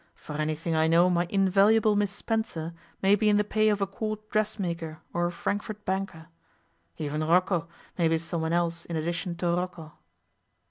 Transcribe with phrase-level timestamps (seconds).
[0.15, 3.85] For anything I know my invaluable Miss Spencer may be in the pay of a
[3.85, 6.25] court dressmaker or a Frankfort banker.
[6.97, 7.67] Even Rocco
[7.99, 9.93] may be someone else in addition to Rocco.